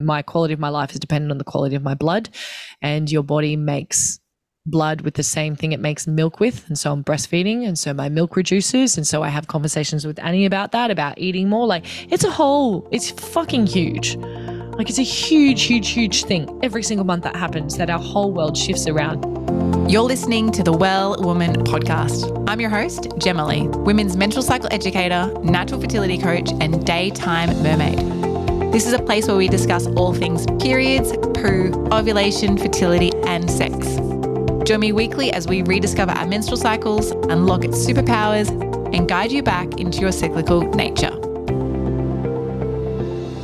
[0.00, 2.28] my quality of my life is dependent on the quality of my blood,
[2.82, 4.18] and your body makes
[4.66, 6.66] blood with the same thing it makes milk with.
[6.68, 7.66] And so I'm breastfeeding.
[7.66, 8.96] And so my milk reduces.
[8.96, 11.66] And so I have conversations with Annie about that, about eating more.
[11.66, 14.16] Like it's a whole, it's fucking huge.
[14.16, 18.32] Like it's a huge, huge, huge thing every single month that happens that our whole
[18.32, 19.22] world shifts around.
[19.88, 22.44] You're listening to the Well Woman podcast.
[22.48, 28.33] I'm your host, Jemalee, women's menstrual cycle educator, natural fertility coach, and daytime mermaid.
[28.74, 33.76] This is a place where we discuss all things periods, poo, ovulation, fertility, and sex.
[34.66, 38.50] Join me weekly as we rediscover our menstrual cycles, unlock its superpowers,
[38.92, 41.12] and guide you back into your cyclical nature.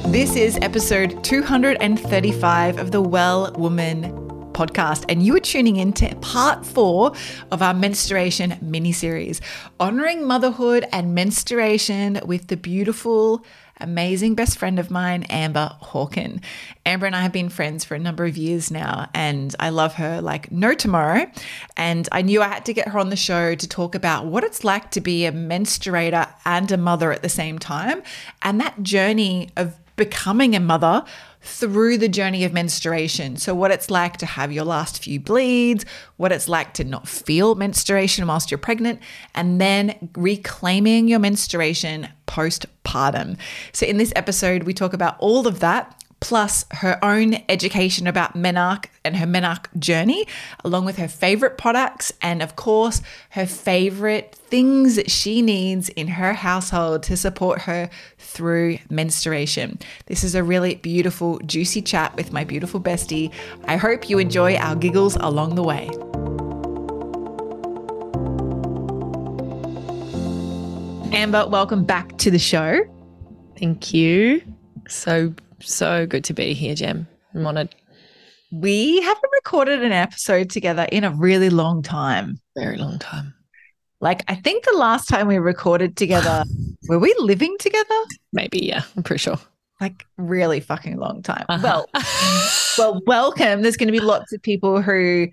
[0.09, 6.13] This is episode 235 of the Well Woman podcast, and you are tuning in to
[6.17, 7.13] part four
[7.53, 9.41] of our menstruation mini series,
[9.79, 13.45] honoring motherhood and menstruation with the beautiful
[13.81, 16.43] amazing best friend of mine, Amber Hawken.
[16.87, 19.95] Amber and I have been friends for a number of years now, and I love
[19.95, 21.31] her like no tomorrow.
[21.77, 24.45] And I knew I had to get her on the show to talk about what
[24.45, 28.03] it's like to be a menstruator and a mother at the same time,
[28.43, 31.05] and that journey of becoming a mother
[31.43, 33.37] through the journey of menstruation.
[33.37, 35.85] So, what it's like to have your last few bleeds,
[36.17, 38.99] what it's like to not feel menstruation whilst you're pregnant,
[39.35, 43.37] and then reclaiming your menstruation postpartum.
[43.73, 48.35] So, in this episode, we talk about all of that plus her own education about
[48.35, 50.27] Menarche and her Menarche journey,
[50.65, 56.09] along with her favorite products and, of course, her favorite things that she needs in
[56.09, 59.79] her household to support her through menstruation.
[60.07, 63.33] This is a really beautiful, juicy chat with my beautiful bestie.
[63.65, 65.89] I hope you enjoy our giggles along the way.
[71.13, 72.81] Amber, welcome back to the show.
[73.59, 74.43] Thank you.
[74.89, 77.07] So so good to be here, Jem.
[77.35, 77.75] I'm honored.
[78.53, 82.41] We haven't recorded an episode together in a really long time.
[82.57, 83.35] Very long time.
[84.01, 86.45] Like, I think the last time we recorded together,
[86.89, 87.95] were we living together?
[88.33, 88.83] Maybe, yeah.
[88.97, 89.39] I'm pretty sure.
[89.81, 91.45] Like, really fucking long time.
[91.49, 91.63] Uh-huh.
[91.63, 91.87] Well,
[92.79, 93.63] well, welcome.
[93.63, 95.29] There's going to be lots of people who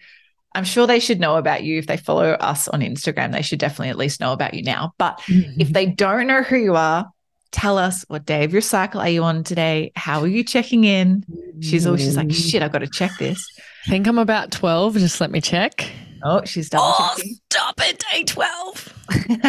[0.57, 1.77] I'm sure they should know about you.
[1.77, 4.93] If they follow us on Instagram, they should definitely at least know about you now.
[4.97, 5.61] But mm-hmm.
[5.61, 7.07] if they don't know who you are,
[7.51, 9.91] tell us what day of your cycle are you on today?
[9.95, 11.23] How are you checking in?
[11.61, 13.43] She's always she's like, shit, I've got to check this.
[13.85, 14.97] I think I'm about 12.
[14.97, 15.89] Just let me check.
[16.23, 17.15] Oh, she's double oh.
[17.51, 18.93] Stop it, day 12.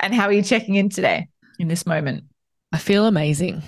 [0.00, 1.28] and how are you checking in today
[1.58, 2.24] in this moment?
[2.72, 3.62] I feel amazing.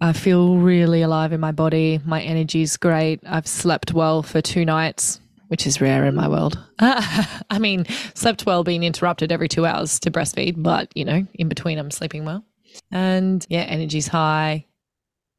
[0.00, 2.00] I feel really alive in my body.
[2.04, 3.20] My energy's great.
[3.26, 5.20] I've slept well for two nights
[5.54, 6.58] which is rare in my world.
[6.80, 11.48] I mean, slept well, being interrupted every two hours to breastfeed, but you know, in
[11.48, 12.44] between, I'm sleeping well.
[12.90, 14.66] And yeah, energy's high,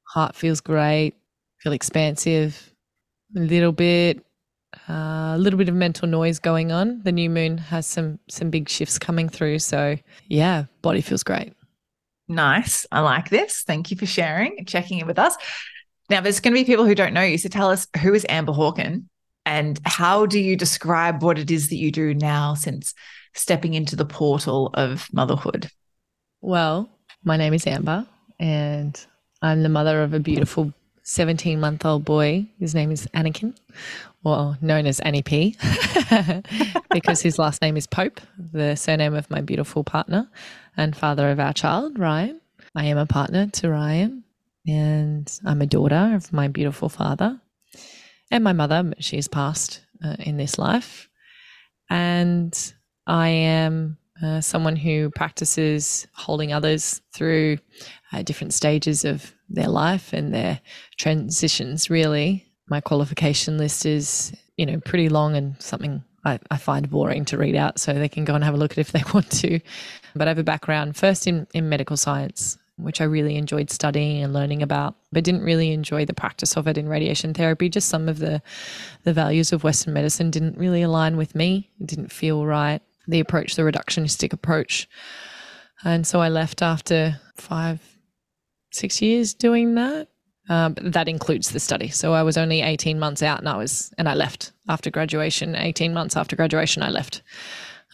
[0.06, 1.16] heart feels great,
[1.58, 2.74] feel expansive,
[3.36, 4.26] a little bit,
[4.88, 7.02] uh, a little bit of mental noise going on.
[7.04, 9.98] The new moon has some some big shifts coming through, so
[10.30, 11.52] yeah, body feels great.
[12.30, 12.88] Nice.
[12.90, 13.64] I like this.
[13.64, 15.36] Thank you for sharing checking in with us.
[16.10, 17.38] Now, there's going to be people who don't know you.
[17.38, 19.08] So tell us who is Amber Hawken
[19.46, 22.94] and how do you describe what it is that you do now since
[23.34, 25.70] stepping into the portal of motherhood?
[26.42, 26.90] Well,
[27.24, 28.06] my name is Amber,
[28.40, 29.00] and
[29.42, 30.74] I'm the mother of a beautiful
[31.04, 32.48] 17 month old boy.
[32.60, 33.56] His name is Anakin,
[34.24, 35.56] well, known as Annie P,
[36.92, 38.20] because his last name is Pope,
[38.52, 40.28] the surname of my beautiful partner
[40.76, 42.42] and father of our child, Ryan.
[42.74, 44.24] I am a partner to Ryan,
[44.68, 47.40] and I'm a daughter of my beautiful father
[48.32, 51.10] and my mother, she's passed uh, in this life.
[51.90, 52.74] And
[53.06, 57.58] I am uh, someone who practices holding others through
[58.12, 60.60] uh, different stages of their life and their
[60.98, 62.46] transitions, really.
[62.68, 67.38] My qualification list is, you know, pretty long and something I, I, find boring to
[67.38, 69.60] read out, so they can go and have a look at if they want to.
[70.16, 74.24] But I have a background first in, in medical science which I really enjoyed studying
[74.24, 77.70] and learning about, but didn't really enjoy the practice of it in radiation therapy.
[77.70, 78.42] Just some of the
[79.04, 81.70] the values of Western medicine didn't really align with me.
[81.80, 82.82] It didn't feel right.
[83.08, 84.88] The approach, the reductionistic approach.
[85.84, 87.80] And so I left after five,
[88.72, 90.08] six years doing that.
[90.48, 91.90] Um, that includes the study.
[91.90, 95.56] So I was only 18 months out and I was, and I left after graduation.
[95.56, 97.24] 18 months after graduation, I left.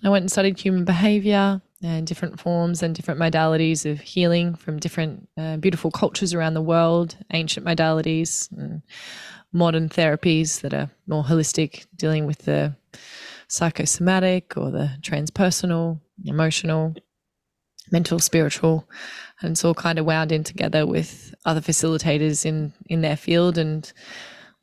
[0.03, 4.79] I went and studied human behavior, and different forms and different modalities of healing from
[4.79, 8.81] different uh, beautiful cultures around the world, ancient modalities, and
[9.51, 12.75] modern therapies that are more holistic, dealing with the
[13.47, 16.95] psychosomatic or the transpersonal, emotional,
[17.91, 18.87] mental, spiritual,
[19.41, 23.57] and it's all kind of wound in together with other facilitators in in their field.
[23.57, 23.91] And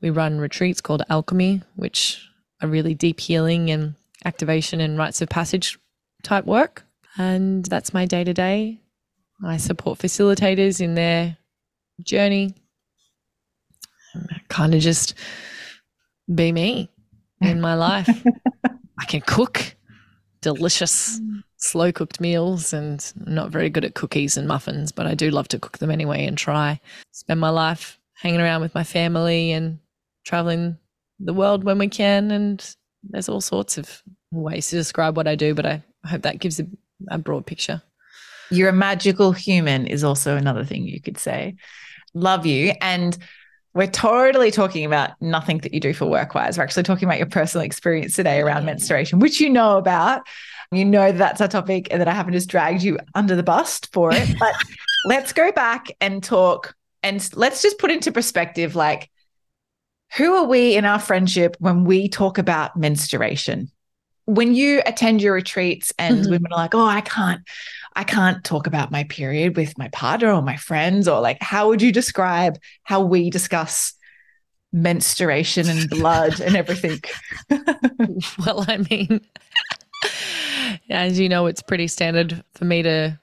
[0.00, 2.24] we run retreats called Alchemy, which
[2.62, 3.94] are really deep healing and
[4.24, 5.78] activation and rites of passage
[6.22, 6.84] type work.
[7.16, 8.80] And that's my day to day.
[9.44, 11.36] I support facilitators in their
[12.02, 12.54] journey.
[14.48, 15.14] Kind of just
[16.32, 16.90] be me
[17.40, 18.08] in my life.
[18.98, 19.76] I can cook
[20.40, 21.20] delicious,
[21.56, 25.30] slow cooked meals and I'm not very good at cookies and muffins, but I do
[25.30, 26.80] love to cook them anyway and try.
[27.12, 29.78] Spend my life hanging around with my family and
[30.24, 30.76] traveling
[31.20, 32.30] the world when we can.
[32.30, 36.40] And there's all sorts of ways to describe what I do, but I hope that
[36.40, 36.66] gives a,
[37.08, 37.82] a broad picture.
[38.50, 41.56] You're a magical human, is also another thing you could say.
[42.14, 42.72] Love you.
[42.80, 43.16] And
[43.74, 46.56] we're totally talking about nothing that you do for work wise.
[46.56, 50.22] We're actually talking about your personal experience today around menstruation, which you know about.
[50.72, 53.42] You know that that's a topic and that I haven't just dragged you under the
[53.42, 54.28] bus for it.
[54.38, 54.54] But
[55.04, 59.10] let's go back and talk and let's just put into perspective like,
[60.16, 63.70] who are we in our friendship when we talk about menstruation?
[64.28, 66.30] When you attend your retreats and mm-hmm.
[66.30, 67.40] women are like, oh, I can't,
[67.96, 71.68] I can't talk about my period with my partner or my friends, or like, how
[71.68, 73.94] would you describe how we discuss
[74.70, 77.00] menstruation and blood and everything?
[78.44, 79.22] well, I mean,
[80.90, 83.18] as you know, it's pretty standard for me to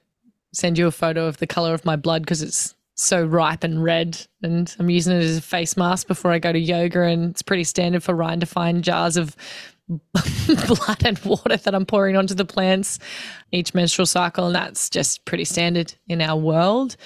[0.54, 3.84] send you a photo of the color of my blood because it's so ripe and
[3.84, 4.26] red.
[4.42, 7.04] And I'm using it as a face mask before I go to yoga.
[7.04, 9.36] And it's pretty standard for Ryan to find jars of
[9.88, 13.00] blood and water that I'm pouring onto the plants
[13.52, 14.48] each menstrual cycle.
[14.48, 16.98] And that's just pretty standard in our world,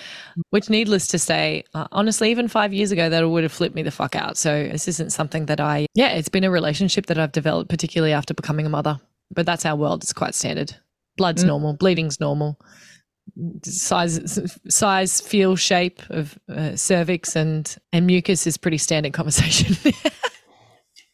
[0.50, 3.84] which, needless to say, uh, honestly, even five years ago, that would have flipped me
[3.84, 4.38] the fuck out.
[4.38, 8.14] So this isn't something that I, yeah, it's been a relationship that I've developed, particularly
[8.14, 9.00] after becoming a mother.
[9.32, 10.04] But that's our world.
[10.04, 10.76] It's quite standard.
[11.18, 11.48] Blood's mm.
[11.48, 12.58] normal, bleeding's normal
[13.64, 19.76] size size feel shape of uh, cervix and and mucus is pretty standard conversation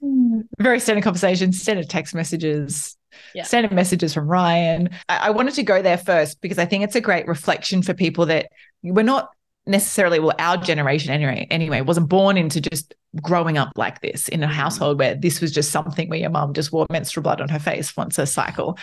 [0.59, 2.97] very standard conversations, standard text messages
[3.33, 3.43] yeah.
[3.43, 4.89] standard messages from ryan.
[5.09, 7.93] I, I wanted to go there first because i think it's a great reflection for
[7.93, 8.51] people that
[8.83, 9.29] we're not
[9.67, 14.43] necessarily well our generation anyway anyway wasn't born into just growing up like this in
[14.43, 14.55] a mm-hmm.
[14.55, 17.59] household where this was just something where your mum just wore menstrual blood on her
[17.59, 18.77] face once a cycle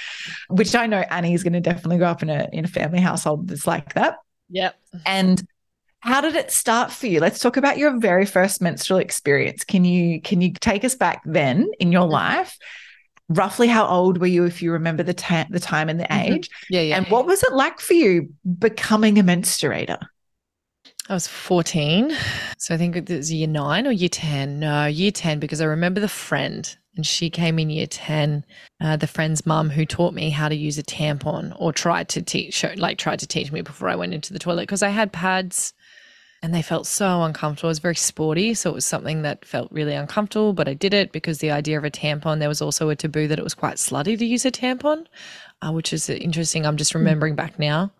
[0.48, 3.48] which i know annie's going to definitely grow up in a in a family household
[3.48, 4.16] that's like that.
[4.52, 4.74] Yep.
[5.06, 5.42] And
[6.02, 9.84] how did it start for you let's talk about your very first menstrual experience can
[9.84, 12.12] you can you take us back then in your mm-hmm.
[12.12, 12.58] life
[13.28, 16.34] roughly how old were you if you remember the, ta- the time and the mm-hmm.
[16.34, 18.28] age yeah yeah and what was it like for you
[18.58, 19.98] becoming a menstruator
[21.08, 22.16] I was 14.
[22.58, 24.60] So I think it was year nine or year 10.
[24.60, 28.44] No, year 10, because I remember the friend and she came in year 10
[28.80, 32.22] uh, the friend's mum who taught me how to use a tampon or tried to
[32.22, 35.12] teach like tried to teach me before i went into the toilet because i had
[35.12, 35.72] pads
[36.42, 37.68] and they felt so uncomfortable.
[37.68, 40.92] It was very sporty so it was something that felt really uncomfortable but i did
[40.92, 43.54] it because the idea of a tampon there was also a taboo that it was
[43.54, 45.06] quite slutty to use a tampon
[45.62, 46.66] uh, which is interesting.
[46.66, 46.98] I'm just hmm.
[46.98, 47.92] remembering back now.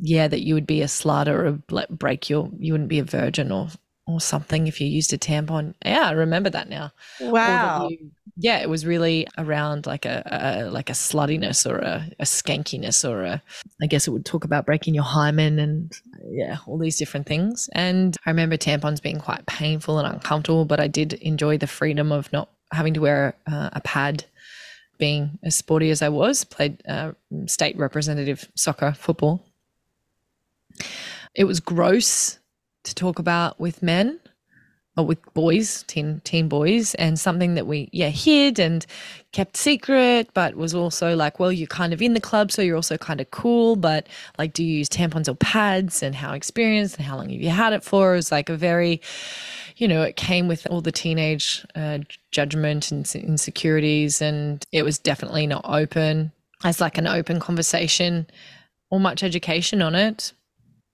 [0.00, 3.04] Yeah, that you would be a slut or a break your, you wouldn't be a
[3.04, 3.68] virgin or
[4.08, 5.74] or something if you used a tampon.
[5.84, 6.92] Yeah, I remember that now.
[7.20, 7.88] Wow.
[7.90, 12.24] You, yeah, it was really around like a, a like a sluttiness or a, a,
[12.24, 13.42] skankiness or a.
[13.82, 15.92] I guess it would talk about breaking your hymen and
[16.30, 17.68] yeah, all these different things.
[17.74, 22.10] And I remember tampons being quite painful and uncomfortable, but I did enjoy the freedom
[22.10, 24.24] of not having to wear uh, a pad.
[24.98, 27.12] Being as sporty as I was, played uh,
[27.46, 29.46] state representative soccer, football,
[31.36, 32.37] it was gross
[32.88, 34.18] to talk about with men
[34.96, 38.84] or with boys, teen teen boys, and something that we yeah hid and
[39.32, 42.76] kept secret, but was also like, well, you're kind of in the club, so you're
[42.76, 46.96] also kind of cool, but like, do you use tampons or pads, and how experienced,
[46.96, 48.14] and how long have you had it for?
[48.14, 49.00] It was like a very,
[49.76, 51.98] you know, it came with all the teenage uh,
[52.32, 56.32] judgment and insecurities, and it was definitely not open
[56.64, 58.26] as like an open conversation
[58.90, 60.32] or much education on it.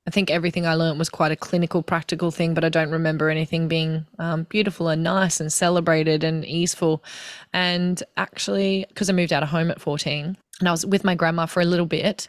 [0.06, 3.30] I think everything I learned was quite a clinical, practical thing, but I don't remember
[3.30, 7.02] anything being um, beautiful and nice and celebrated and easeful.
[7.54, 11.14] And actually, because I moved out of home at 14 and I was with my
[11.14, 12.28] grandma for a little bit,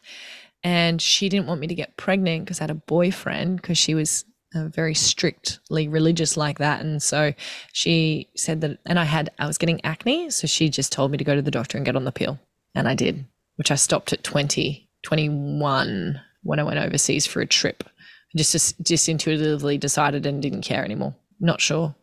[0.64, 3.94] and she didn't want me to get pregnant because I had a boyfriend because she
[3.94, 4.24] was
[4.56, 6.82] uh, very strictly religious like that.
[6.82, 7.34] And so
[7.74, 10.30] she said that, and I had, I was getting acne.
[10.30, 12.40] So she just told me to go to the doctor and get on the pill.
[12.74, 13.26] And I did,
[13.58, 17.84] which I stopped at 20, 21 when I went overseas for a trip.
[17.86, 21.16] I just, just, just intuitively decided and didn't care anymore.
[21.40, 21.96] Not sure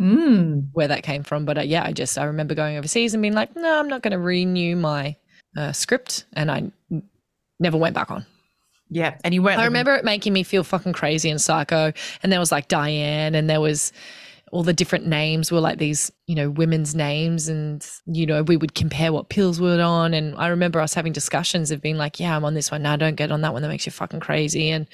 [0.00, 0.66] mm.
[0.72, 3.34] where that came from, but uh, yeah, I just I remember going overseas and being
[3.34, 5.16] like, no, I'm not going to renew my
[5.56, 6.70] uh, script, and I
[7.58, 8.24] never went back on.
[8.88, 9.16] Yeah.
[9.22, 9.60] And you weren't.
[9.60, 11.92] I remember it making me feel fucking crazy and psycho.
[12.22, 13.92] And there was like Diane, and there was
[14.52, 17.48] all the different names were like these, you know, women's names.
[17.48, 20.12] And, you know, we would compare what pills we were on.
[20.12, 22.82] And I remember us having discussions of being like, yeah, I'm on this one.
[22.82, 22.96] now.
[22.96, 23.62] don't get on that one.
[23.62, 24.70] That makes you fucking crazy.
[24.70, 24.88] And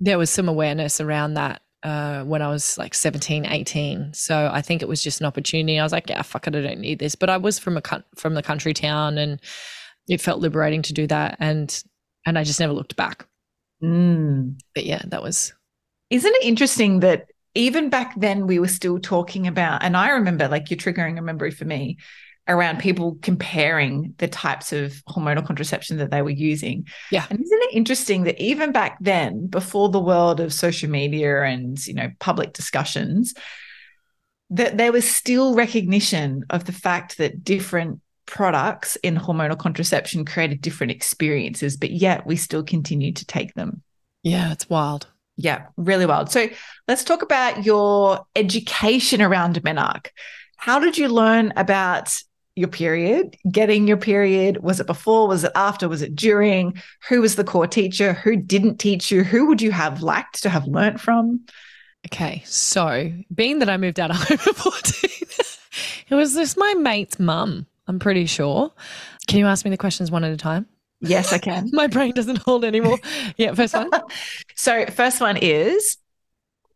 [0.00, 1.62] there was some awareness around that.
[1.82, 4.14] Uh, when I was like 17, 18.
[4.14, 5.78] So I think it was just an opportunity.
[5.78, 7.14] I was like, yeah, fuck it, I don't need this.
[7.14, 7.82] But I was from a
[8.16, 9.38] from the country town and
[10.08, 11.36] it felt liberating to do that.
[11.40, 11.84] And
[12.24, 13.26] and I just never looked back.
[13.82, 14.58] Mm.
[14.74, 15.52] But yeah, that was
[16.08, 20.48] Isn't it interesting that even back then we were still talking about, and I remember
[20.48, 21.98] like you're triggering a memory for me
[22.46, 26.86] around people comparing the types of hormonal contraception that they were using.
[27.10, 27.24] Yeah.
[27.30, 31.84] And isn't it interesting that even back then, before the world of social media and,
[31.86, 33.32] you know, public discussions,
[34.50, 40.60] that there was still recognition of the fact that different products in hormonal contraception created
[40.60, 43.82] different experiences, but yet we still continue to take them.
[44.22, 45.06] yeah, it's wild.
[45.36, 46.30] Yeah, really wild.
[46.30, 46.48] So
[46.86, 50.08] let's talk about your education around menarche.
[50.56, 52.16] How did you learn about
[52.56, 54.62] your period, getting your period?
[54.62, 55.26] Was it before?
[55.26, 55.88] Was it after?
[55.88, 56.80] Was it during?
[57.08, 58.12] Who was the core teacher?
[58.12, 59.24] Who didn't teach you?
[59.24, 61.40] Who would you have liked to have learnt from?
[62.06, 65.10] Okay, so being that I moved out of home at 14,
[66.08, 68.72] it was just my mate's mum, I'm pretty sure.
[69.26, 70.66] Can you ask me the questions one at a time?
[71.00, 71.70] Yes, I can.
[71.72, 72.98] My brain doesn't hold anymore.
[73.36, 73.90] Yeah, first one.
[74.54, 75.98] so, first one is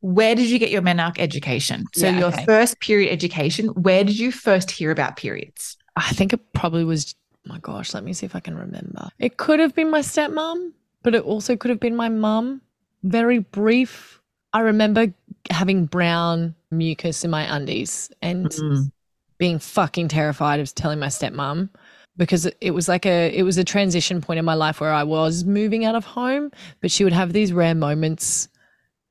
[0.01, 1.85] where did you get your menarche education?
[1.95, 2.45] So, Yeah, your okay.
[2.45, 5.77] first period education, where did you first hear about periods?
[5.97, 9.09] I think it probably was, my gosh, let me see if I can remember.
[9.19, 10.73] It could have been my stepmom,
[11.03, 12.61] but it also could have been my mum.
[13.03, 14.21] Very brief.
[14.53, 15.13] I remember
[15.51, 18.91] having brown mucus in my undies and mm.
[19.39, 21.71] being fucking terrified of telling my stepmom
[22.19, 25.05] because it- was like a it was a transition point in my life where I
[25.05, 28.49] was moving out of home, but she would have these rare moments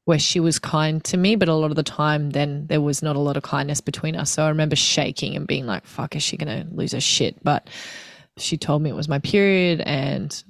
[0.05, 3.01] where she was kind to me, but a lot of the time then there was
[3.01, 4.31] not a lot of kindness between us.
[4.31, 7.43] So I remember shaking and being like, fuck, is she gonna lose her shit?
[7.43, 7.67] But
[8.37, 10.43] she told me it was my period and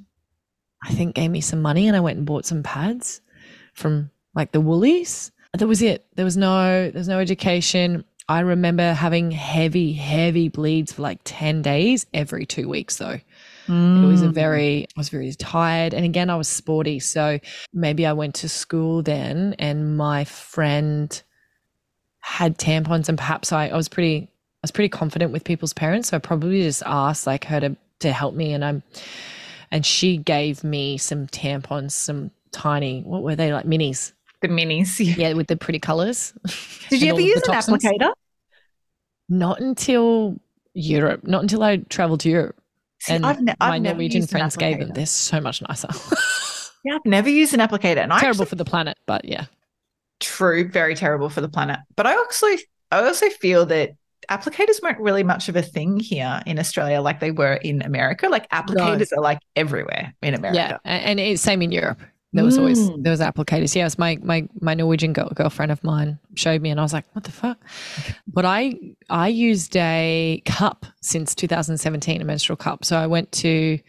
[0.84, 3.22] I think gave me some money and I went and bought some pads
[3.74, 5.32] from like the Woolies.
[5.58, 6.06] That was it.
[6.16, 8.04] There was no there's no education.
[8.30, 13.20] I remember having heavy, heavy bleeds for like 10 days every two weeks though.
[13.70, 14.34] It was a mm.
[14.34, 15.94] very I was very tired.
[15.94, 17.00] And again, I was sporty.
[17.00, 17.40] So
[17.74, 21.22] maybe I went to school then and my friend
[22.20, 26.10] had tampons and perhaps I, I was pretty I was pretty confident with people's parents.
[26.10, 28.84] So I probably just asked like her to to help me and I'm
[29.72, 34.14] and she gave me some tampons, some tiny what were they like minis?
[34.42, 35.00] The minis.
[35.18, 36.34] Yeah, with the pretty colours.
[36.90, 37.84] Did you ever use an toxins.
[37.84, 38.12] applicator?
[39.30, 40.38] Not until
[40.74, 41.22] Europe.
[41.26, 42.56] Not until I traveled to Europe.
[43.00, 44.90] See, and I've ne- I've my never Norwegian friends gave them.
[44.94, 45.90] They're so much nicer.
[46.86, 49.46] Yeah, I've never used an applicator, and Terrible actually, for the planet, but yeah.
[50.22, 51.80] true, very terrible for the planet.
[51.98, 52.48] But I also,
[52.94, 53.92] I also feel that
[54.30, 58.30] applicators weren't really much of a thing here in Australia, like they were in America.
[58.30, 60.80] Like applicators are like everywhere in America.
[60.86, 62.00] a- and it's same in Europe.
[62.38, 63.04] There was always Mm.
[63.04, 63.76] there was applicators.
[63.76, 67.06] Yes, my my my Norwegian girl, girlfriend of mine showed me, and I was like,
[67.14, 67.58] "What the fuck?"
[68.28, 68.76] But I
[69.10, 72.86] I used a cup since 2017, a menstrual cup.
[72.86, 73.80] So I went to,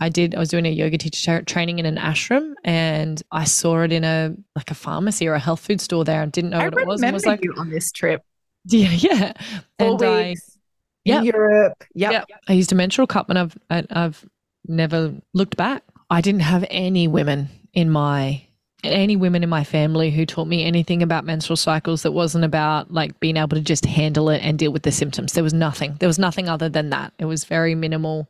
[0.00, 3.82] I did I was doing a yoga teacher training in an ashram, and I saw
[3.82, 6.58] it in a like a pharmacy or a health food store there, and didn't know
[6.58, 8.22] I what it was, remember was like, you on this trip.
[8.66, 9.32] "Yeah, yeah."
[9.78, 10.58] Four And I, weeks
[11.04, 11.24] in Yep.
[11.34, 11.84] Europe.
[11.94, 12.12] Yep.
[12.12, 12.24] Yep.
[12.48, 14.24] I used a menstrual cup and I've I- I've
[14.66, 15.84] never looked back.
[16.10, 18.42] I didn't have any women in my
[18.82, 22.92] any women in my family who taught me anything about menstrual cycles that wasn't about
[22.92, 25.32] like being able to just handle it and deal with the symptoms.
[25.32, 25.96] There was nothing.
[25.98, 27.12] There was nothing other than that.
[27.18, 28.28] It was very minimal.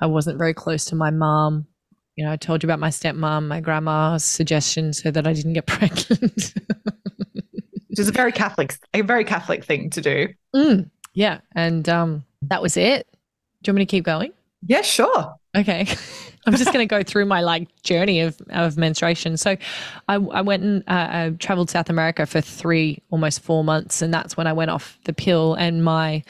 [0.00, 1.66] I wasn't very close to my mom.
[2.16, 5.52] You know, I told you about my stepmom, my grandma's suggestion so that I didn't
[5.52, 6.54] get pregnant.
[7.88, 10.28] Which is a very Catholic, a very Catholic thing to do.
[10.54, 11.40] Mm, yeah.
[11.54, 13.06] And um, that was it.
[13.62, 14.32] Do you want me to keep going?
[14.66, 15.34] Yeah, sure.
[15.56, 15.86] Okay.
[16.46, 19.36] I'm just going to go through my like journey of, of menstruation.
[19.36, 19.56] So
[20.08, 24.00] I, I went and uh, I traveled South America for three, almost four months.
[24.00, 26.22] And that's when I went off the pill and my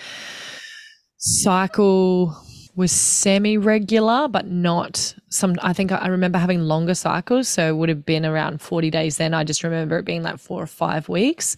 [1.18, 2.36] cycle
[2.74, 5.56] was semi regular, but not some.
[5.62, 7.48] I think I I remember having longer cycles.
[7.48, 9.34] So it would have been around 40 days then.
[9.34, 11.56] I just remember it being like four or five weeks.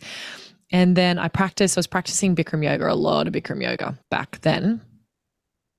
[0.71, 4.41] And then I practiced, I was practicing Bikram yoga, a lot of Bikram yoga back
[4.43, 4.83] then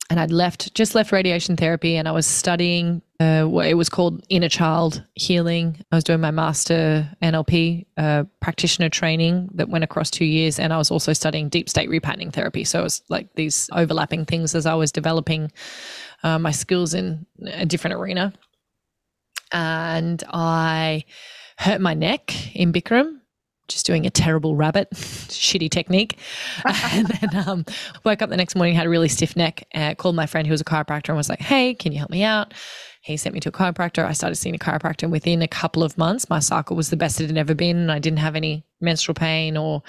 [0.09, 3.89] and I'd left just left radiation therapy and I was studying uh, what it was
[3.89, 5.83] called inner child healing.
[5.91, 10.71] I was doing my master NLP uh, practitioner training that went across two years, and
[10.71, 12.63] I was also studying deep state repatterning therapy.
[12.63, 15.51] So it was like these overlapping things as I was developing
[16.23, 18.33] uh, my skills in a different arena.
[19.51, 21.03] and I
[21.57, 23.18] hurt my neck in Bikram
[23.69, 26.17] just doing a terrible rabbit, shitty technique.
[26.65, 27.65] and then um,
[28.03, 30.51] woke up the next morning, had a really stiff neck, uh, called my friend who
[30.51, 32.53] was a chiropractor and was like, hey, can you help me out?
[33.01, 34.05] He sent me to a chiropractor.
[34.05, 36.97] I started seeing a chiropractor, and within a couple of months, my cycle was the
[36.97, 37.77] best it had ever been.
[37.77, 39.81] And I didn't have any menstrual pain or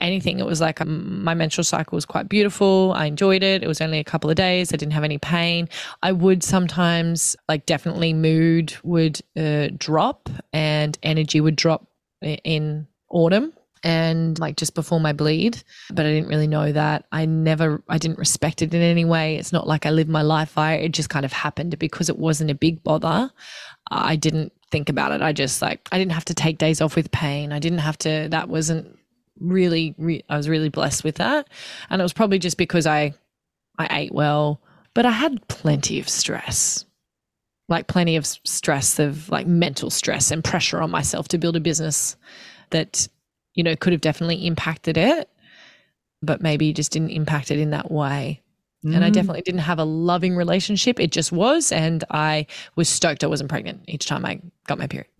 [0.00, 0.40] anything.
[0.40, 2.92] It was like um, my menstrual cycle was quite beautiful.
[2.96, 3.62] I enjoyed it.
[3.62, 4.72] It was only a couple of days.
[4.72, 5.68] I didn't have any pain.
[6.02, 11.86] I would sometimes, like, definitely mood would uh, drop and energy would drop
[12.20, 17.06] in autumn and like just before my bleed but i didn't really know that.
[17.12, 19.36] I never i didn't respect it in any way.
[19.36, 20.54] It's not like i lived my life.
[20.54, 21.78] By it just kind of happened.
[21.78, 23.30] Because it wasn't a big bother
[23.90, 25.22] i didn't think about it.
[25.22, 27.52] I just like i didn't have to take days off with pain.
[27.52, 28.98] I didn't have to that wasn't
[29.38, 31.48] really re- i was really blessed with that.
[31.88, 33.14] And it was probably just because i
[33.78, 34.60] i ate well.
[34.94, 36.84] But i had plenty of stress.
[37.68, 41.60] Like plenty of stress of like mental stress and pressure on myself to build a
[41.60, 42.16] business
[42.70, 43.08] that,
[43.54, 45.28] you know, could have definitely impacted it,
[46.22, 48.42] but maybe just didn't impact it in that way.
[48.84, 48.96] Mm.
[48.96, 49.14] And I mm.
[49.14, 51.00] definitely didn't have a loving relationship.
[51.00, 51.72] It just was.
[51.72, 52.46] And I
[52.76, 55.10] was stoked I wasn't pregnant each time I got my period.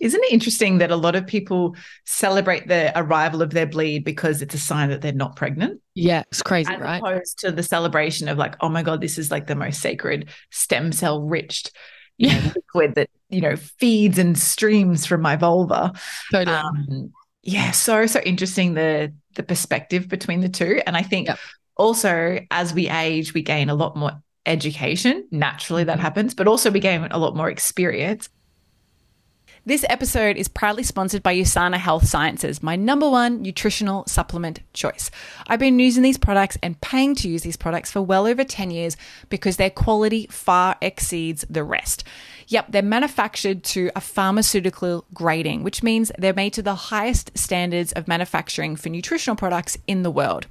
[0.00, 4.42] Isn't it interesting that a lot of people celebrate the arrival of their bleed because
[4.42, 5.80] it's a sign that they're not pregnant?
[5.94, 7.02] Yeah, it's crazy, as right?
[7.02, 10.28] Opposed to the celebration of like, oh my God, this is like the most sacred
[10.50, 11.64] stem cell rich
[12.18, 12.38] yeah.
[12.40, 15.92] Know, liquid that you know feeds and streams from my vulva.
[16.30, 16.56] Totally.
[16.56, 21.38] Um, yeah, so so interesting the the perspective between the two, and I think yep.
[21.76, 24.12] also as we age, we gain a lot more
[24.44, 25.26] education.
[25.30, 26.02] Naturally, that mm-hmm.
[26.02, 28.28] happens, but also we gain a lot more experience.
[29.68, 35.10] This episode is proudly sponsored by USANA Health Sciences, my number one nutritional supplement choice.
[35.46, 38.70] I've been using these products and paying to use these products for well over 10
[38.70, 38.96] years
[39.28, 42.02] because their quality far exceeds the rest.
[42.50, 47.92] Yep, they're manufactured to a pharmaceutical grading, which means they're made to the highest standards
[47.92, 50.46] of manufacturing for nutritional products in the world.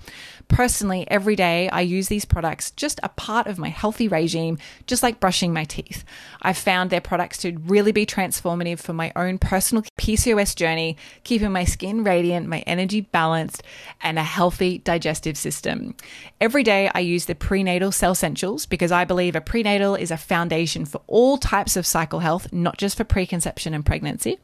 [0.48, 5.02] Personally, every day I use these products just a part of my healthy regime, just
[5.02, 6.06] like brushing my teeth.
[6.42, 11.52] I've found their products to really be transformative for my own personal PCOS journey, keeping
[11.52, 13.64] my skin radiant, my energy balanced,
[14.02, 15.96] and a healthy digestive system.
[16.40, 20.86] Every day I use the prenatal CellSentials because I believe a prenatal is a foundation
[20.86, 24.38] for all types of cycle health, not just for preconception and pregnancy.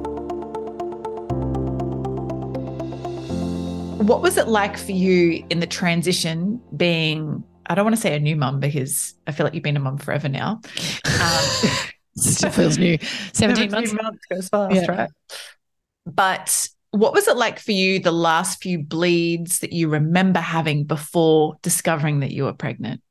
[4.07, 8.15] What was it like for you in the transition being, I don't want to say
[8.15, 10.61] a new mum because I feel like you've been a mum forever now.
[11.19, 12.97] Um, Still feels new.
[13.33, 13.93] 17 months.
[13.93, 14.91] months goes fast, yeah.
[14.91, 15.09] right?
[16.05, 20.83] But what was it like for you the last few bleeds that you remember having
[20.83, 23.01] before discovering that you were pregnant?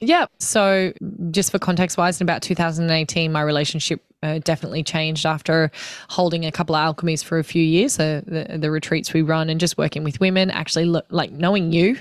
[0.00, 0.26] Yeah.
[0.38, 0.92] So,
[1.30, 5.70] just for context wise, in about 2018, my relationship uh, definitely changed after
[6.08, 7.98] holding a couple of alchemies for a few years.
[7.98, 10.50] Uh, the, the retreats we run and just working with women.
[10.50, 11.98] Actually, like knowing you,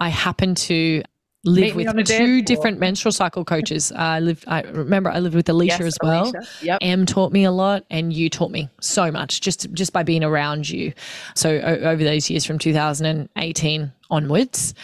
[0.00, 1.02] I happen to
[1.44, 3.92] live with two different menstrual cycle coaches.
[3.96, 4.44] I lived.
[4.46, 6.30] I remember I lived with Alicia yes, as well.
[6.30, 6.48] Alicia.
[6.62, 6.78] Yep.
[6.80, 10.24] Em taught me a lot, and you taught me so much just just by being
[10.24, 10.92] around you.
[11.34, 14.74] So o- over those years from 2018 onwards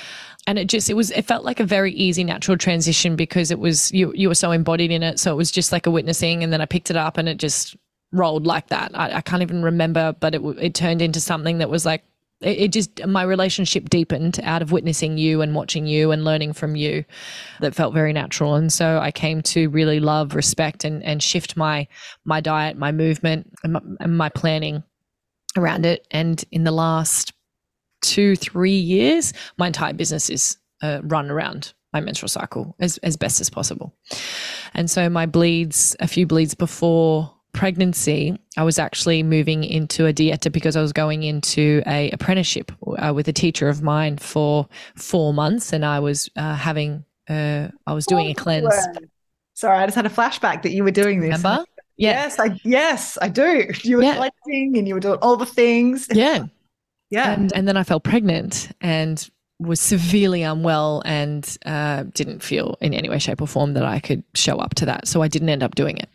[0.46, 3.58] and it just it was it felt like a very easy natural transition because it
[3.58, 5.18] was you you were so embodied in it.
[5.18, 7.36] So it was just like a witnessing and then i picked it up and it
[7.38, 7.76] just
[8.12, 8.90] rolled like that.
[8.94, 12.04] I, I can't even remember but it it turned into something that was like
[12.40, 16.54] it, it just my relationship deepened out of witnessing you and watching you and learning
[16.54, 17.04] from you
[17.60, 18.56] that felt very natural.
[18.56, 21.86] And so i came to really love respect and and shift my
[22.24, 24.82] my diet my movement and my, and my planning
[25.56, 26.04] around it.
[26.10, 27.32] And in the last
[28.02, 33.16] two, three years, my entire business is uh, run around my menstrual cycle as, as
[33.16, 33.94] best as possible.
[34.74, 40.12] And so my bleeds, a few bleeds before pregnancy, I was actually moving into a
[40.12, 44.68] dieta because I was going into a apprenticeship uh, with a teacher of mine for
[44.96, 48.74] four months, and I was uh, having, uh, I was doing oh, a cleanse.
[49.54, 51.36] Sorry, I just had a flashback that you were doing this.
[51.36, 51.64] Remember?
[51.96, 52.12] Yeah.
[52.12, 53.70] Yes, I yes, I do.
[53.84, 54.16] You were yeah.
[54.16, 56.08] cleansing and you were doing all the things.
[56.12, 56.46] Yeah.
[57.12, 57.32] Yeah.
[57.32, 62.94] And, and then I fell pregnant and was severely unwell and uh, didn't feel in
[62.94, 65.06] any way, shape, or form that I could show up to that.
[65.06, 66.08] So I didn't end up doing it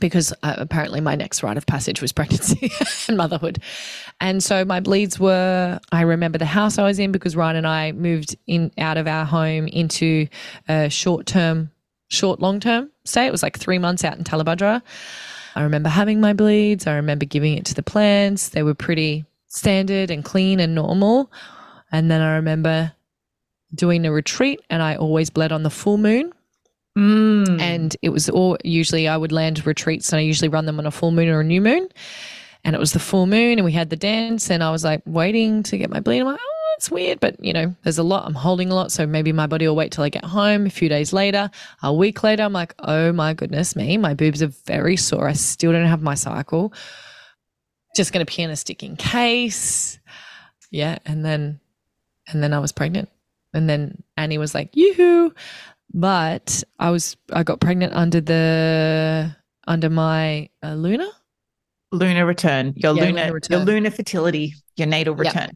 [0.00, 2.72] because uh, apparently my next rite of passage was pregnancy
[3.06, 3.60] and motherhood.
[4.20, 7.66] And so my bleeds were, I remember the house I was in because Ryan and
[7.66, 10.26] I moved in out of our home into
[10.68, 11.70] a short term,
[12.08, 13.26] short, long term stay.
[13.26, 14.82] It was like three months out in Tallebudgera.
[15.54, 16.88] I remember having my bleeds.
[16.88, 18.48] I remember giving it to the plants.
[18.48, 21.30] They were pretty standard and clean and normal.
[21.92, 22.92] And then I remember
[23.74, 26.32] doing a retreat and I always bled on the full moon.
[26.96, 27.60] Mm.
[27.60, 30.86] And it was all usually I would land retreats and I usually run them on
[30.86, 31.88] a full moon or a new moon.
[32.64, 35.02] And it was the full moon and we had the dance and I was like
[35.04, 36.20] waiting to get my bleed.
[36.20, 38.26] I'm like, oh, it's weird, but you know, there's a lot.
[38.26, 38.92] I'm holding a lot.
[38.92, 40.66] So maybe my body will wait till I get home.
[40.66, 41.50] A few days later,
[41.82, 45.28] a week later, I'm like, oh my goodness me, my boobs are very sore.
[45.28, 46.72] I still don't have my cycle.
[47.94, 49.98] Just going to pee in a stick in case.
[50.70, 50.98] Yeah.
[51.04, 51.60] And then,
[52.28, 53.08] and then I was pregnant.
[53.52, 55.34] And then Annie was like, yoo-hoo.
[55.92, 61.06] But I was, I got pregnant under the, under my uh, Luna.
[61.92, 63.64] lunar return, your Yeah, lunar, lunar your return.
[63.66, 65.50] lunar fertility, your natal return.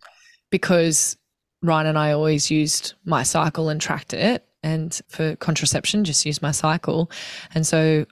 [0.50, 1.16] because
[1.62, 4.44] Ryan and I always used my cycle and tracked it.
[4.62, 7.10] And for contraception, just used my cycle.
[7.54, 8.04] And so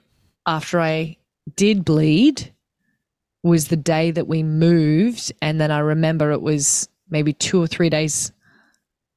[0.47, 1.17] after I
[1.55, 2.51] did bleed,
[3.45, 5.31] was the day that we moved.
[5.39, 8.31] And then I remember it was maybe two or three days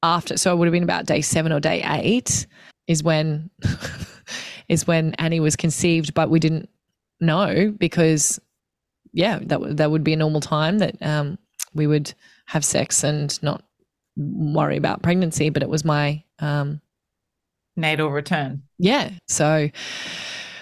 [0.03, 0.37] after.
[0.37, 2.45] So it would have been about day seven or day eight
[2.87, 3.49] is when
[4.69, 6.69] is when Annie was conceived, but we didn't
[7.19, 8.39] know because
[9.13, 11.39] yeah, that that would be a normal time that um,
[11.73, 12.13] we would
[12.45, 13.63] have sex and not
[14.15, 15.49] worry about pregnancy.
[15.49, 16.81] But it was my um,
[17.75, 18.61] Natal return.
[18.77, 19.09] yeah.
[19.27, 19.69] So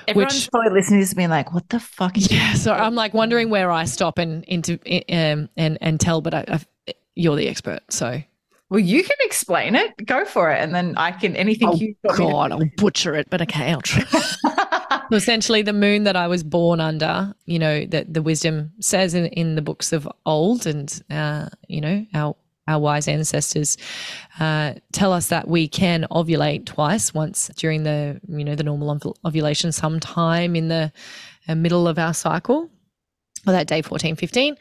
[0.08, 2.54] Everyone's Which- probably listening to being like, what the fuck is yeah.
[2.54, 6.46] So I'm like wondering where I stop and into um, and and tell, but I,
[6.48, 8.22] I, you're the expert, so
[8.70, 10.06] Well, you can explain it.
[10.06, 10.62] Go for it.
[10.62, 13.82] And then I can anything oh you me God, I'll butcher it, but okay, I'll
[13.82, 14.04] try.
[15.10, 19.14] So essentially the moon that I was born under, you know, that the wisdom says
[19.14, 22.36] in, in the books of old and, uh, you know, our,
[22.68, 23.78] our wise ancestors
[24.40, 28.90] uh, tell us that we can ovulate twice, once during the, you know, the normal
[28.92, 30.92] ov- ovulation sometime in the
[31.48, 32.70] uh, middle of our cycle,
[33.48, 34.58] or that day 14, 15,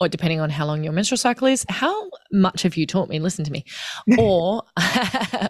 [0.00, 1.66] or depending on how long your menstrual cycle is.
[1.68, 3.18] How much have you taught me?
[3.18, 3.64] Listen to me.
[4.18, 4.62] Or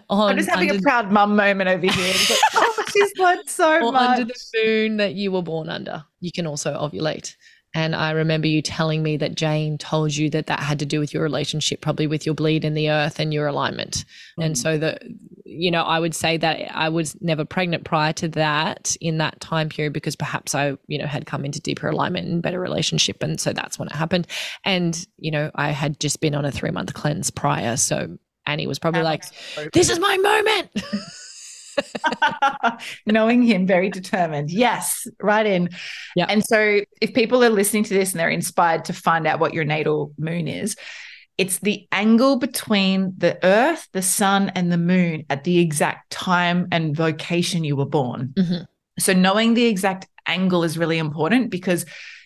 [0.09, 2.13] on I'm just having under- a proud mum moment over here.
[2.29, 4.19] Like, oh, she's learned so much.
[4.19, 6.03] under the moon that you were born under.
[6.19, 7.35] You can also ovulate.
[7.75, 10.99] And I remember you telling me that Jane told you that that had to do
[10.99, 14.05] with your relationship, probably with your bleed in the earth and your alignment.
[14.39, 14.97] And so the,
[15.45, 19.39] you know, I would say that I was never pregnant prior to that in that
[19.39, 23.21] time period because perhaps I, you know, had come into deeper alignment and better relationship.
[23.21, 24.25] And so that's when it happened.
[24.65, 27.77] And, you know, I had just been on a three month cleanse prior.
[27.77, 29.23] So Annie was probably like,
[29.73, 30.71] this is my moment.
[33.05, 35.69] knowing him very determined yes right in
[36.15, 36.25] Yeah.
[36.29, 39.53] and so if people are listening to this and they're inspired to find out what
[39.53, 40.75] your natal moon is
[41.37, 46.67] it's the angle between the earth the sun and the moon at the exact time
[46.71, 48.65] and location you were born Mhm.
[48.99, 51.85] so knowing the exact angle is really important because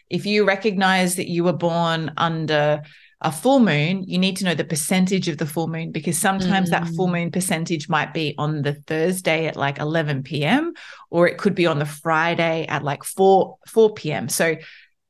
[0.09, 2.81] if you recognize that you were born under
[3.23, 6.69] a full moon, you need to know the percentage of the full moon because sometimes
[6.71, 7.11] that full Mm.
[7.13, 10.73] moon percentage might be on the Thursday at like 11 p.m.
[11.09, 14.29] or it could be on the Friday at like 4 4 p.m.
[14.29, 14.55] So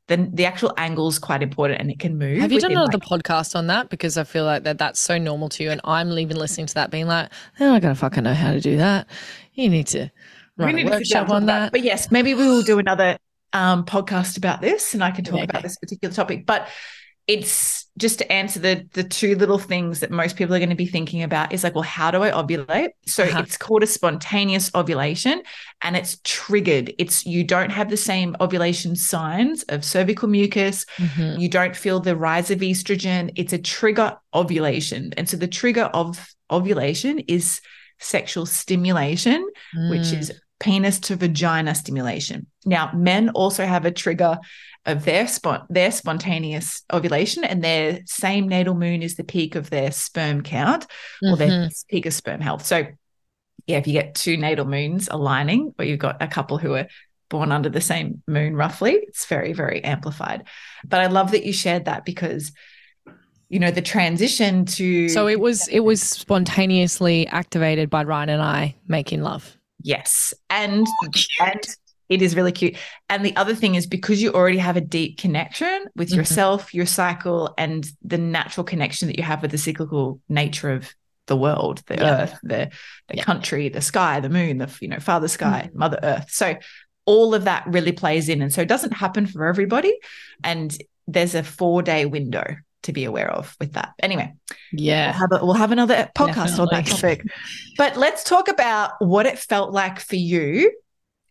[0.07, 2.39] then the actual angle is quite important and it can move.
[2.39, 3.89] Have you done another like- podcast on that?
[3.89, 6.73] Because I feel like that that's so normal to you, and I'm even listening to
[6.75, 9.07] that, being like, "Oh, I gotta fucking know how to do that."
[9.53, 10.11] You need to
[10.57, 11.45] we run need a workshop on it.
[11.47, 11.71] that.
[11.71, 13.17] But yes, maybe we will do another
[13.53, 16.45] um, podcast about this and I can talk Yeah, about this particular topic.
[16.45, 16.67] But
[17.27, 20.75] it's just to answer the the two little things that most people are going to
[20.75, 22.89] be thinking about is like, well, how do I ovulate?
[23.05, 23.39] So Uh-huh.
[23.39, 25.41] it's called a spontaneous ovulation
[25.83, 26.93] and it's triggered.
[26.97, 31.39] It's you don't have the same ovulation signs of cervical mucus, Mhm.
[31.39, 33.31] you don't feel the rise of estrogen.
[33.35, 35.13] It's a trigger ovulation.
[35.15, 37.61] And so the trigger of ovulation is
[37.99, 39.47] sexual stimulation
[39.89, 40.19] which Mm.
[40.19, 42.47] is penis to vagina stimulation.
[42.65, 44.37] Now, men also have a trigger
[44.85, 49.69] of their spont their spontaneous ovulation, and their same natal moon is the peak of
[49.69, 50.85] their sperm count
[51.23, 51.85] or their Mhm.
[51.89, 52.65] peak of sperm health.
[52.65, 52.85] So,
[53.65, 56.87] yeah, if you get two natal moons aligning, or you've got a couple who are
[57.29, 60.43] born under the same moon roughly, it's very, very amplified.
[60.85, 62.51] But I love that you shared that because
[63.49, 68.41] you know the transition to So it was it was spontaneously activated by Ryan and
[68.41, 69.57] I making love.
[69.81, 70.33] Yes.
[70.49, 70.87] And
[71.39, 71.61] and
[72.09, 72.77] it is really cute.
[73.09, 76.17] And the other thing is because you already have a deep connection with Mhm.
[76.17, 80.93] yourself, your cycle, and the natural connection that you have with the cyclical nature of
[81.27, 82.21] the world, the yeah.
[82.21, 82.69] earth, the
[83.07, 83.23] the yeah.
[83.23, 85.79] country, the sky, the moon, the you know, Father Sky, mm-hmm.
[85.79, 86.29] Mother Earth.
[86.29, 86.55] So
[87.05, 88.41] all of that really plays in.
[88.41, 89.97] And so it doesn't happen for everybody.
[90.43, 90.75] And
[91.07, 93.93] there's a four day window to be aware of with that.
[94.01, 94.33] Anyway,
[94.73, 96.77] yeah, we'll have, a, we'll have another podcast Definitely.
[96.77, 97.23] on that topic.
[97.77, 100.71] but let's talk about what it felt like for you.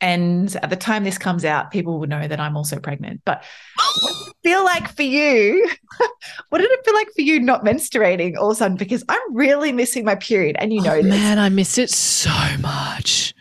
[0.02, 3.22] And at the time this comes out, people will know that I'm also pregnant.
[3.24, 3.44] But
[4.02, 5.70] what did it feel like for you?
[6.48, 8.76] what did it feel like for you not menstruating all of a sudden?
[8.76, 11.10] Because I'm really missing my period, and you know oh, this.
[11.10, 13.32] Man, I missed it so much.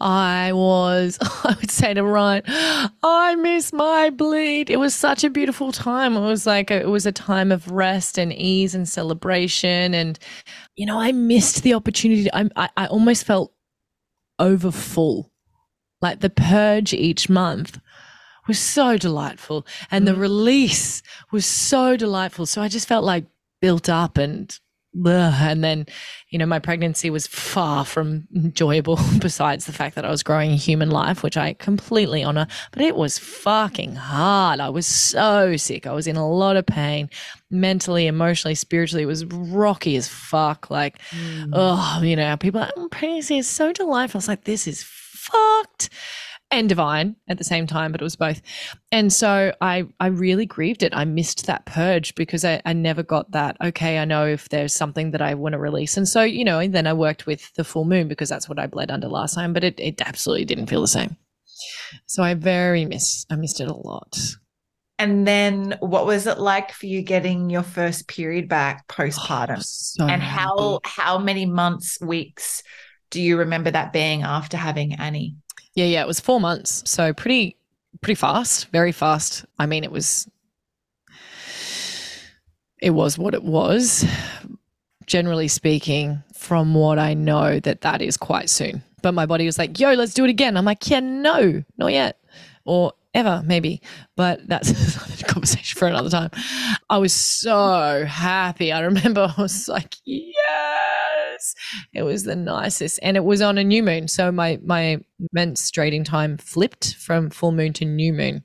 [0.00, 2.42] I was, I would say to Ryan,
[3.02, 4.70] I miss my bleed.
[4.70, 6.16] It was such a beautiful time.
[6.16, 9.94] It was like, a, it was a time of rest and ease and celebration.
[9.94, 10.18] And,
[10.76, 12.32] you know, I missed the opportunity.
[12.32, 13.52] I, I, I almost felt
[14.38, 15.32] over full.
[16.00, 17.80] Like the purge each month
[18.46, 19.66] was so delightful.
[19.90, 20.20] And the mm.
[20.20, 22.46] release was so delightful.
[22.46, 23.24] So I just felt like
[23.60, 24.58] built up and
[25.04, 25.86] and then,
[26.30, 30.52] you know, my pregnancy was far from enjoyable besides the fact that I was growing
[30.52, 34.60] a human life, which I completely honor, but it was fucking hard.
[34.60, 35.86] I was so sick.
[35.86, 37.10] I was in a lot of pain
[37.50, 39.02] mentally, emotionally, spiritually.
[39.02, 40.70] It was rocky as fuck.
[40.70, 41.50] Like, mm.
[41.52, 44.18] oh, you know, people are like, pregnancy is so delightful.
[44.18, 44.82] I was like, this is
[45.30, 45.90] fucked
[46.50, 48.40] and divine at the same time, but it was both.
[48.92, 50.94] And so I, I really grieved it.
[50.94, 53.56] I missed that purge because I, I never got that.
[53.62, 55.96] Okay, I know if there's something that I want to release.
[55.96, 58.58] And so, you know, and then I worked with the full moon because that's what
[58.58, 61.16] I bled under last time, but it, it absolutely didn't feel the same.
[62.06, 64.18] So I very miss, I missed it a lot.
[64.98, 69.58] And then what was it like for you getting your first period back oh, postpartum?
[69.58, 72.62] Oh, so and how, how many months, weeks
[73.10, 75.36] do you remember that being after having Annie?
[75.74, 76.82] Yeah, yeah, it was four months.
[76.90, 77.56] So pretty,
[78.00, 79.44] pretty fast, very fast.
[79.58, 80.28] I mean, it was,
[82.80, 84.04] it was what it was.
[85.06, 88.82] Generally speaking, from what I know, that that is quite soon.
[89.02, 91.92] But my body was like, "Yo, let's do it again." I'm like, "Yeah, no, not
[91.92, 92.18] yet,"
[92.64, 93.80] or ever, maybe.
[94.16, 94.70] But that's
[95.20, 96.30] a conversation for another time.
[96.90, 98.72] I was so happy.
[98.72, 99.94] I remember I was like,
[101.36, 101.54] yes.
[101.92, 102.98] It was the nicest.
[103.02, 104.08] And it was on a new moon.
[104.08, 104.98] So my my
[105.36, 108.44] menstruating time flipped from full moon to new moon.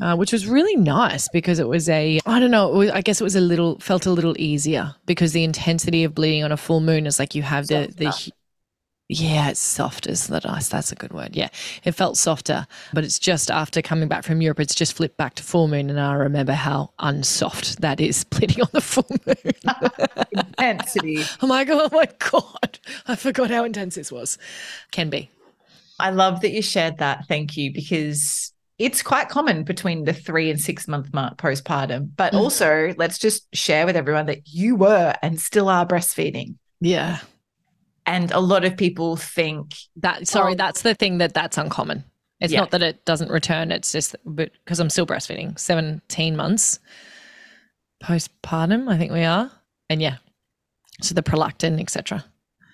[0.00, 3.20] Uh, which was really nice because it was a I don't know was, I guess
[3.20, 6.56] it was a little felt a little easier because the intensity of bleeding on a
[6.56, 8.30] full moon is like you have the the
[9.08, 10.68] yeah, it's soft is the nice.
[10.68, 11.34] That's a good word.
[11.34, 11.48] Yeah,
[11.82, 15.34] it felt softer, but it's just after coming back from Europe, it's just flipped back
[15.36, 20.34] to full moon, and I remember how unsoft that is bleeding on the full moon.
[20.58, 21.24] Intensity.
[21.40, 24.36] I'm like, oh my god, I forgot how intense this was.
[24.90, 25.30] Can be.
[25.98, 27.24] I love that you shared that.
[27.28, 32.10] Thank you, because it's quite common between the three and six month mark postpartum.
[32.14, 32.40] But mm.
[32.40, 36.56] also, let's just share with everyone that you were and still are breastfeeding.
[36.82, 37.20] Yeah
[38.08, 42.04] and a lot of people think that sorry oh, that's the thing that that's uncommon.
[42.40, 42.60] It's yeah.
[42.60, 46.78] not that it doesn't return it's just but because i'm still breastfeeding 17 months
[48.02, 49.50] postpartum i think we are.
[49.90, 50.16] And yeah
[51.02, 52.24] so the prolactin etc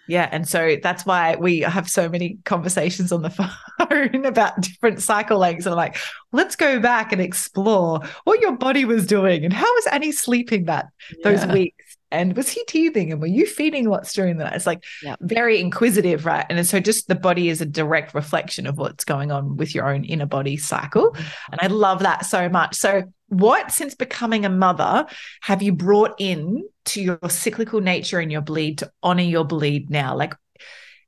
[0.06, 3.30] yeah and so that's why we have so many conversations on the
[3.78, 5.64] phone about different cycle lengths.
[5.64, 5.96] And like
[6.32, 10.66] let's go back and explore what your body was doing and how was annie sleeping
[10.66, 10.88] that
[11.22, 11.52] those yeah.
[11.52, 13.12] weeks and was he teething?
[13.12, 14.54] And were you feeding lots during the night?
[14.54, 15.16] It's like yeah.
[15.20, 16.46] very inquisitive right?
[16.48, 19.88] And so just the body is a direct reflection of what's going on with your
[19.88, 21.12] own inner body cycle.
[21.12, 21.52] Mm-hmm.
[21.52, 22.76] and i love that so much.
[22.76, 25.06] So what since becoming a mother
[25.40, 29.90] have you brought in to your cyclical nature and your bleed to honor your bleed
[29.90, 30.16] now?
[30.16, 30.34] Like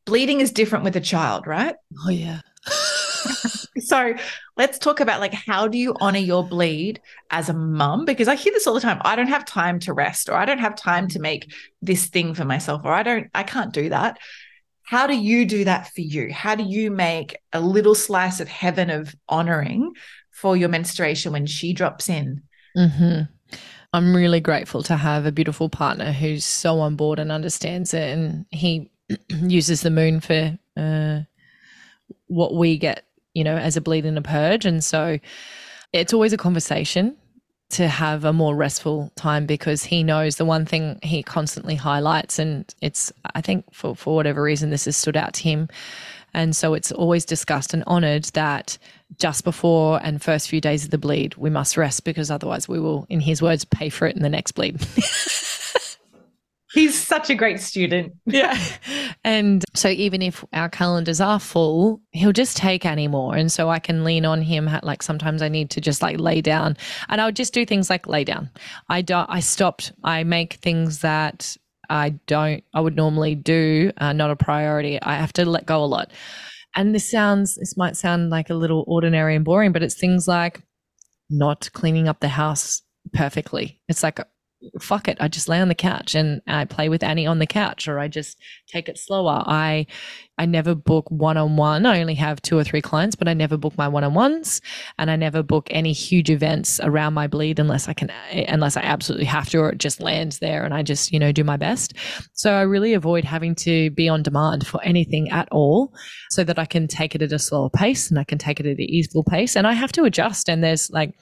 [0.04, 1.76] bleeding is different with a child right?
[2.04, 2.40] Oh yeah
[3.78, 4.14] so
[4.56, 8.04] let's talk about like how do you honor your bleed as a mum?
[8.04, 10.44] Because i hear this all the time i don't have time to rest or i
[10.44, 13.88] don't have time to make this thing for myself or i don't i can't do
[13.88, 14.18] that.
[14.82, 16.32] How do you do that for you?
[16.32, 19.92] How do you make a little slice of heaven of honoring
[20.30, 22.42] for your menstruation when she drops in?
[22.76, 23.22] Mm-hmm.
[23.94, 28.10] i'm really grateful to have a beautiful partner who's so on board and understands it
[28.10, 28.90] and he
[29.28, 31.20] uses the moon for uh,
[32.26, 33.05] what we get
[33.36, 34.64] you know, as a bleed and a purge.
[34.64, 35.18] And so
[35.92, 37.14] it's always a conversation
[37.68, 42.38] to have a more restful time because he knows the one thing he constantly highlights.
[42.38, 45.68] And it's I think for for whatever reason this has stood out to him.
[46.32, 48.78] And so it's always discussed and honored that
[49.18, 52.80] just before and first few days of the bleed we must rest because otherwise we
[52.80, 54.80] will in his words pay for it in the next bleed
[56.76, 58.12] He's such a great student.
[58.26, 58.58] Yeah.
[59.24, 63.34] and so even if our calendars are full, he'll just take Annie more.
[63.34, 64.68] And so I can lean on him.
[64.82, 66.76] Like sometimes I need to just like lay down
[67.08, 68.50] and I'll just do things like lay down.
[68.90, 69.92] I, don't, I stopped.
[70.04, 71.56] I make things that
[71.88, 75.00] I don't, I would normally do, uh, not a priority.
[75.00, 76.10] I have to let go a lot.
[76.74, 80.28] And this sounds, this might sound like a little ordinary and boring, but it's things
[80.28, 80.60] like
[81.30, 82.82] not cleaning up the house
[83.14, 83.80] perfectly.
[83.88, 84.20] It's like
[84.80, 87.46] fuck it, I just lay on the couch and I play with Annie on the
[87.46, 89.42] couch or I just take it slower.
[89.46, 89.86] I
[90.38, 91.86] I never book one-on-one.
[91.86, 94.60] I only have two or three clients, but I never book my one-on-ones
[94.98, 98.76] and I never book any huge events around my bleed unless I can eh, unless
[98.76, 101.44] I absolutely have to or it just lands there and I just, you know, do
[101.44, 101.94] my best.
[102.34, 105.94] So I really avoid having to be on demand for anything at all
[106.30, 108.66] so that I can take it at a slower pace and I can take it
[108.66, 111.14] at an easeful pace and I have to adjust and there's like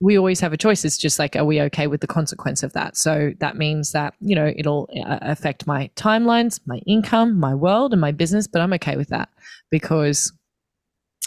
[0.00, 0.84] we always have a choice.
[0.84, 2.96] It's just like, are we okay with the consequence of that?
[2.96, 7.92] So that means that, you know, it'll uh, affect my timelines, my income, my world,
[7.92, 9.28] and my business, but I'm okay with that
[9.70, 10.32] because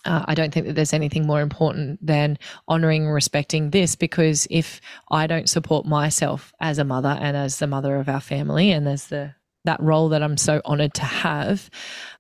[0.06, 4.48] uh, I don't think that there's anything more important than honoring and respecting this because
[4.50, 4.82] if
[5.12, 8.88] I don't support myself as a mother and as the mother of our family and
[8.88, 11.70] as the that role that I'm so honored to have,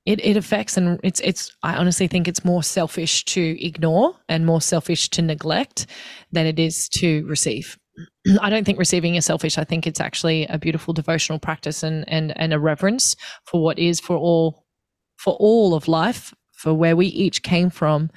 [0.05, 4.45] it, it affects and it's it's I honestly think it's more selfish to ignore and
[4.45, 5.87] more selfish to neglect
[6.31, 7.77] than it is to receive.
[8.41, 9.57] I don't think receiving is selfish.
[9.57, 13.79] I think it's actually a beautiful devotional practice and and and a reverence for what
[13.79, 14.65] is for all
[15.17, 18.09] for all of life, for where we each came from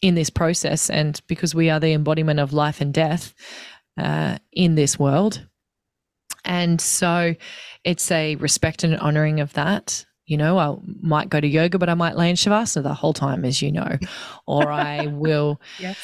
[0.00, 3.34] in this process, and because we are the embodiment of life and death
[3.98, 5.46] uh, in this world.
[6.44, 7.34] And so
[7.84, 10.04] it's a respect and honoring of that.
[10.26, 13.12] You know, I might go to yoga, but I might lay in Shavasana the whole
[13.12, 13.98] time, as you know,
[14.46, 15.60] or I will.
[15.78, 15.98] yes.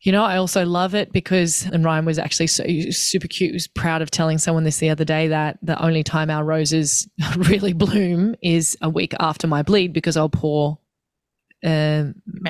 [0.00, 3.52] You know, I also love it because, and Ryan was actually so super cute.
[3.52, 6.44] He was proud of telling someone this the other day that the only time our
[6.44, 10.78] roses really bloom is a week after my bleed because I'll pour,
[11.64, 12.04] uh,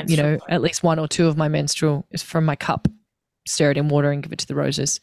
[0.09, 2.89] you know, at least one or two of my menstrual from my cup,
[3.47, 4.99] stir it in water and give it to the roses.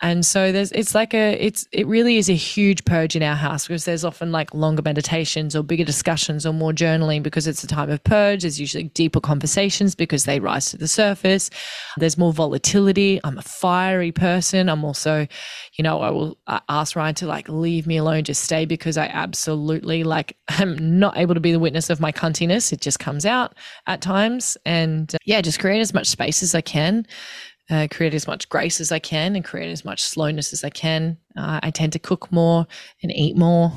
[0.00, 3.36] And so there's it's like a it's it really is a huge purge in our
[3.36, 7.62] house because there's often like longer meditations or bigger discussions or more journaling because it's
[7.62, 8.42] a time of purge.
[8.42, 11.48] There's usually deeper conversations because they rise to the surface.
[11.96, 13.20] There's more volatility.
[13.22, 14.68] I'm a fiery person.
[14.68, 15.28] I'm also,
[15.74, 16.36] you know, I will
[16.68, 21.16] ask Ryan to like leave me alone, just stay because I absolutely like am not
[21.16, 22.72] able to be the witness of my cuntiness.
[22.72, 23.54] It just comes out
[23.86, 24.58] at times.
[24.66, 27.06] And uh, yeah, just create as much space as I can
[27.70, 30.70] uh, create as much grace as I can and create as much slowness as I
[30.70, 31.16] can.
[31.36, 32.66] Uh, I tend to cook more
[33.02, 33.72] and eat more.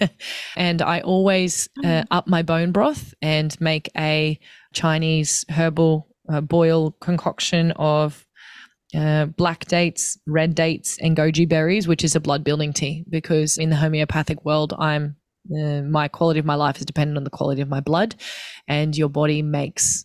[0.56, 2.06] and I always uh, mm-hmm.
[2.10, 4.38] up my bone broth and make a
[4.72, 8.26] Chinese herbal uh, boil concoction of
[8.94, 13.04] uh, black dates, red dates, and goji berries, which is a blood building tea.
[13.08, 15.16] Because in the homeopathic world, I'm
[15.54, 18.14] uh, my quality of my life is dependent on the quality of my blood,
[18.66, 20.04] and your body makes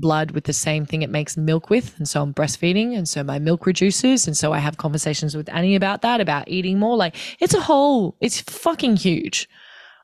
[0.00, 1.96] blood with the same thing it makes milk with.
[1.98, 2.96] And so I'm breastfeeding.
[2.96, 4.26] And so my milk reduces.
[4.26, 6.96] And so I have conversations with Annie about that, about eating more.
[6.96, 9.48] Like it's a whole, it's fucking huge.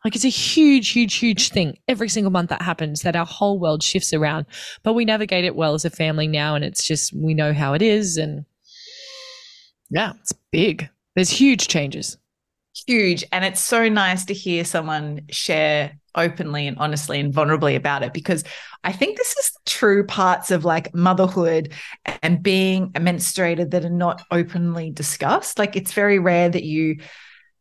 [0.04, 3.58] Like it's a huge, huge, huge thing every single month that happens that our whole
[3.58, 4.46] world shifts around.
[4.84, 6.54] But we navigate it well as a family now.
[6.54, 8.16] And it's just, we know how it is.
[8.16, 8.44] And
[9.90, 10.88] yeah, it's big.
[11.16, 12.18] There's huge changes.
[12.86, 13.24] Huge.
[13.32, 18.12] And it's so nice to hear someone share openly and honestly and vulnerably about it
[18.12, 18.42] because
[18.84, 21.72] I think this is the true parts of like motherhood
[22.22, 25.58] and being menstruated that are not openly discussed.
[25.58, 26.98] Like it's very rare that you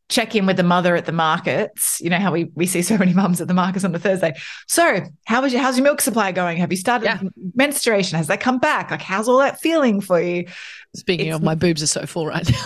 [0.08, 2.00] check in with the mother at the markets.
[2.02, 4.34] You know how we we see so many mums at the markets on the Thursday.
[4.68, 6.58] So, how was your how's your milk supply going?
[6.58, 7.22] Have you started yeah.
[7.56, 8.18] menstruation?
[8.18, 8.92] Has that come back?
[8.92, 10.48] Like, how's all that feeling for you?
[10.96, 12.66] Speaking it's, of, my boobs are so full right now.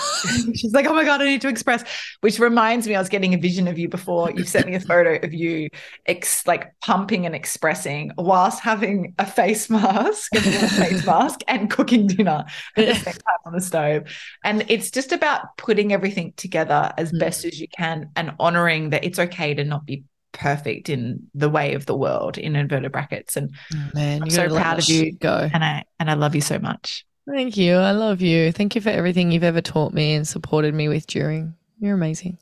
[0.56, 1.84] she's like, oh my God, I need to express,
[2.22, 4.32] which reminds me, I was getting a vision of you before.
[4.32, 5.70] You sent me a photo of you
[6.06, 12.08] ex- like pumping and expressing whilst having a face mask, a face mask, and cooking
[12.08, 12.46] dinner
[12.78, 14.04] at the same time on the stove.
[14.44, 17.20] And it's just about putting everything together as mm.
[17.20, 21.50] best as you can and honoring that it's okay to not be perfect in the
[21.50, 25.12] way of the world in inverted brackets and oh, man I'm so proud of you
[25.14, 27.76] go and I and I love you so much Thank you.
[27.76, 28.52] I love you.
[28.52, 31.56] Thank you for everything you've ever taught me and supported me with during.
[31.80, 32.38] You're amazing.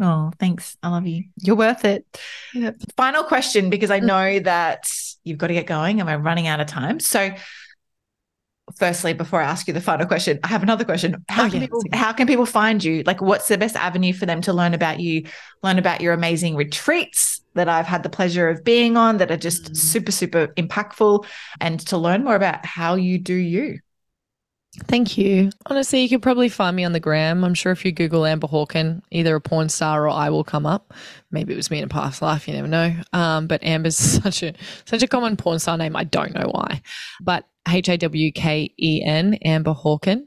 [0.00, 0.76] Oh, thanks.
[0.82, 1.24] I love you.
[1.36, 2.04] You're worth it.
[2.54, 2.76] Yep.
[2.96, 4.04] Final question because I mm.
[4.04, 4.88] know that
[5.24, 7.00] you've got to get going and we're running out of time.
[7.00, 7.30] So,
[8.76, 11.24] firstly, before I ask you the final question, I have another question.
[11.28, 13.04] How, oh, can, people, how can people find you?
[13.04, 15.24] Like, what's the best avenue for them to learn about you,
[15.62, 19.36] learn about your amazing retreats that I've had the pleasure of being on that are
[19.38, 19.76] just mm.
[19.76, 21.24] super, super impactful,
[21.60, 23.78] and to learn more about how you do you?
[24.84, 25.50] Thank you.
[25.66, 27.44] Honestly, you could probably find me on the gram.
[27.44, 30.66] I'm sure if you Google Amber Hawken, either a porn star or I will come
[30.66, 30.92] up.
[31.30, 32.46] Maybe it was me in a past life.
[32.46, 32.94] You never know.
[33.12, 34.54] Um, but Amber's such a
[34.84, 35.96] such a common porn star name.
[35.96, 36.82] I don't know why.
[37.20, 40.26] But H A W K E N Amber Hawken.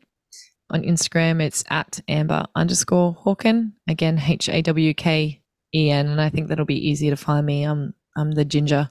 [0.71, 3.73] on Instagram, it's at Amber underscore Hawken.
[3.87, 5.41] Again, H A W K
[5.73, 6.07] E N.
[6.07, 7.63] And I think that'll be easier to find me.
[7.63, 8.89] I'm, I'm the ginger,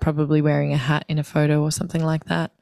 [0.00, 2.52] probably wearing a hat in a photo or something like that.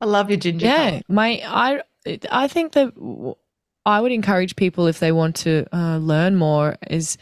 [0.00, 0.66] I love your ginger.
[0.66, 0.90] Yeah.
[0.90, 1.02] colour.
[1.08, 1.82] My, I,
[2.30, 2.92] I think that
[3.86, 7.16] I would encourage people if they want to uh, learn more is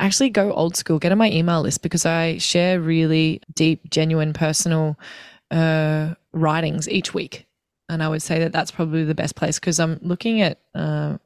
[0.00, 4.32] actually go old school, get on my email list because I share really deep, genuine,
[4.32, 4.98] personal
[5.50, 7.46] uh, writings each week.
[7.88, 11.18] And I would say that that's probably the best place because I'm looking at uh,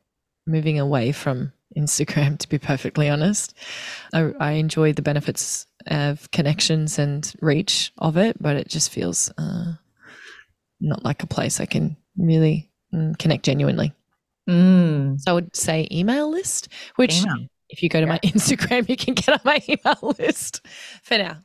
[0.46, 3.54] moving away from Instagram, to be perfectly honest.
[4.12, 9.30] I, I enjoy the benefits of connections and reach of it, but it just feels
[9.38, 9.74] uh,
[10.80, 13.92] not like a place I can really mm, connect genuinely.
[14.48, 15.20] Mm.
[15.20, 17.22] So I would say email list, which
[17.68, 20.66] if you go to my Instagram, you can get on my email list
[21.02, 21.38] for now.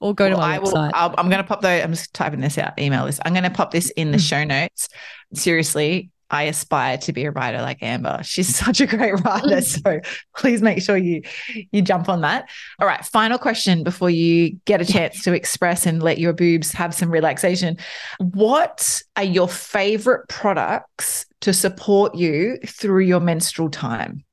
[0.00, 0.90] Or go to my I will, website.
[0.92, 3.20] I'll, I'm going to pop the, I'm just typing this out, email list.
[3.24, 4.28] I'm going to pop this in the Mm.
[4.28, 4.88] show notes.
[5.32, 8.20] Seriously, I aspire to be a writer like Amber.
[8.22, 9.60] She's such a great writer.
[9.62, 10.00] So
[10.36, 11.22] please make sure you
[11.72, 12.48] you jump on that.
[12.80, 13.04] All right.
[13.04, 17.10] Final question before you get a chance to express and let your boobs have some
[17.10, 17.76] relaxation.
[18.18, 24.24] What are your favorite products to support you through your menstrual time?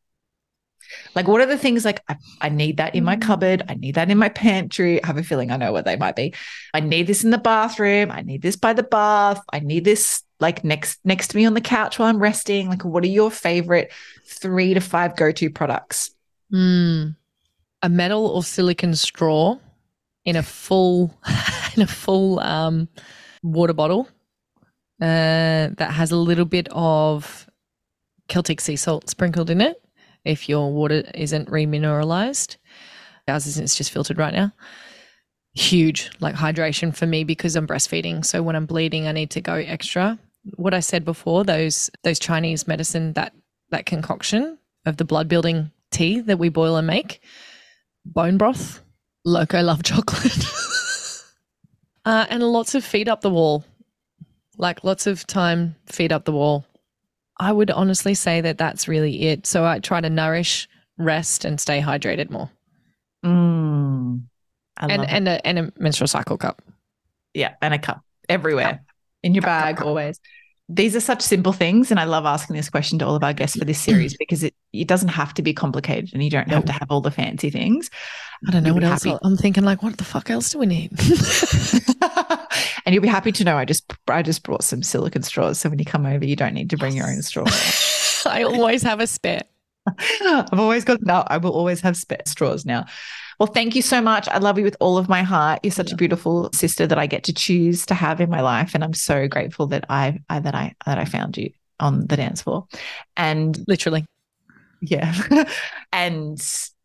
[1.15, 3.21] Like, what are the things like I, I need that in my Mm.
[3.21, 3.63] cupboard?
[3.69, 5.01] I need that in my pantry.
[5.03, 6.33] I have a feeling I know what they might be.
[6.73, 8.11] I need this in the bathroom.
[8.11, 9.41] I need this by the bath.
[9.53, 12.67] I need this like next next to me on the couch while I'm resting.
[12.67, 13.91] Like, what are your favorite
[14.25, 16.11] three to five go to products?
[16.51, 17.15] Mm.
[17.83, 19.57] A metal or silicon straw
[20.25, 21.15] in a full
[21.75, 22.89] in a full um,
[23.43, 24.09] water bottle
[24.99, 27.47] uh, that has a little bit of
[28.27, 29.81] Celtic sea salt sprinkled in it.
[30.25, 32.57] If your water isn't remineralized,
[33.27, 33.63] ours isn't.
[33.63, 34.53] It's just filtered right now.
[35.53, 38.23] Huge, like hydration for me because I'm breastfeeding.
[38.23, 40.17] So when I'm bleeding, I need to go extra.
[40.55, 43.33] What I said before, those those Chinese medicine that
[43.69, 47.21] that concoction of the blood building tea that we boil and make,
[48.05, 48.81] bone broth,
[49.23, 50.45] loco love chocolate,
[52.05, 53.63] uh, and lots of feet up the wall,
[54.57, 56.65] like lots of time feet up the wall.
[57.39, 59.47] I would honestly say that that's really it.
[59.47, 60.67] So I try to nourish,
[60.97, 62.49] rest, and stay hydrated more,
[63.23, 64.23] Mm,
[64.77, 66.61] and and a, and a menstrual cycle cup.
[67.33, 68.83] yeah, and a cup everywhere
[69.23, 70.19] in your bag always.
[70.73, 73.33] These are such simple things, and I love asking this question to all of our
[73.33, 73.85] guests for this mm.
[73.85, 76.87] series because it it doesn't have to be complicated, and you don't have to have
[76.89, 77.89] all the fancy things.
[78.47, 79.03] I don't know what else.
[79.03, 79.17] happy.
[79.23, 80.91] I'm thinking like, what the fuck else do we need?
[82.85, 85.69] and you'll be happy to know I just I just brought some silicon straws, so
[85.69, 87.45] when you come over, you don't need to bring your own straw.
[88.25, 89.43] I always have a spare.
[89.87, 92.85] I've always got no, I will always have spare straws now.
[93.41, 94.27] Well, thank you so much.
[94.27, 95.61] I love you with all of my heart.
[95.63, 98.75] You're such a beautiful sister that I get to choose to have in my life,
[98.75, 102.17] and I'm so grateful that I, I that I that I found you on the
[102.17, 102.67] dance floor.
[103.17, 104.05] And Literally.
[104.79, 105.15] yeah,
[105.91, 106.39] and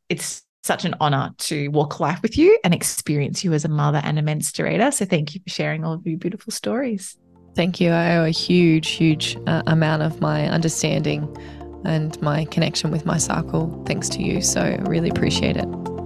[0.09, 4.01] it's such an honor to walk life with you and experience you as a mother
[4.03, 4.95] and a menstruator.
[4.95, 7.19] So thank you for sharing all of your beautiful stories.
[7.55, 7.91] Thank you.
[7.91, 11.37] I owe a huge, huge uh, amount of my understanding
[11.85, 14.41] and my connection with my cycle thanks to you.
[14.41, 15.96] So I really appreciate it.